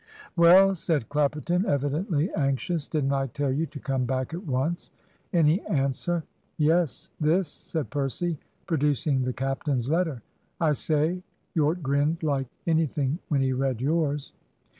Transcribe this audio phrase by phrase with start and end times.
[0.35, 4.89] "Well," said Clapperton, evidently anxious, "didn't I tell you to come back at once!
[5.31, 6.23] Any answer?"
[6.57, 10.23] "Yes, this," said Percy, producing the captain's letter.
[10.59, 11.21] "I say,
[11.53, 14.33] Yorke grinned like anything when he read yours."